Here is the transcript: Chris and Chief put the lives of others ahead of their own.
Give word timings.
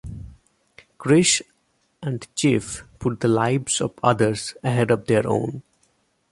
Chris 0.97 1.43
and 2.01 2.27
Chief 2.33 2.83
put 2.97 3.19
the 3.19 3.27
lives 3.27 3.79
of 3.81 3.93
others 4.01 4.55
ahead 4.63 4.89
of 4.89 5.05
their 5.05 5.27
own. 5.27 5.61